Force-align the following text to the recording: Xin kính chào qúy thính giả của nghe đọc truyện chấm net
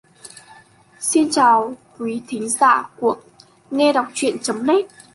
Xin 0.99 1.23
kính 1.25 1.31
chào 1.31 1.73
qúy 1.97 2.21
thính 2.27 2.49
giả 2.49 2.89
của 2.99 3.15
nghe 3.71 3.93
đọc 3.93 4.07
truyện 4.13 4.37
chấm 4.41 4.67
net 4.67 4.85